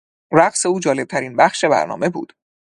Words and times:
رقص 0.33 0.65
او 0.65 0.79
جالبترین 0.79 1.35
بخش 1.35 1.65
برنامه 1.65 2.09
بود. 2.09 2.33